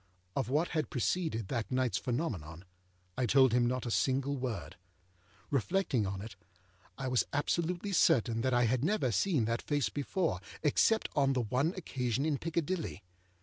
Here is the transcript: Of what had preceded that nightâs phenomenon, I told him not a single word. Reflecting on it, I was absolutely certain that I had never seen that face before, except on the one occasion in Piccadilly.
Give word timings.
Of 0.35 0.49
what 0.49 0.69
had 0.69 0.89
preceded 0.89 1.49
that 1.49 1.69
nightâs 1.69 1.99
phenomenon, 1.99 2.65
I 3.19 3.27
told 3.27 3.53
him 3.53 3.67
not 3.67 3.85
a 3.85 3.91
single 3.91 4.35
word. 4.35 4.75
Reflecting 5.51 6.07
on 6.07 6.23
it, 6.23 6.35
I 6.97 7.07
was 7.07 7.27
absolutely 7.31 7.91
certain 7.91 8.41
that 8.41 8.51
I 8.51 8.63
had 8.63 8.83
never 8.83 9.11
seen 9.11 9.45
that 9.45 9.61
face 9.61 9.89
before, 9.89 10.39
except 10.63 11.07
on 11.15 11.33
the 11.33 11.41
one 11.41 11.75
occasion 11.77 12.25
in 12.25 12.39
Piccadilly. 12.39 13.03